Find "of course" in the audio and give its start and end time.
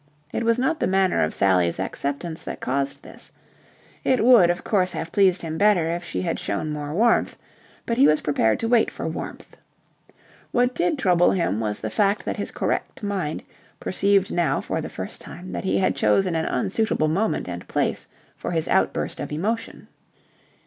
4.49-4.93